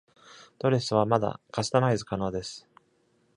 [0.57, 2.67] ドレスはまだカスタマイズ可能です。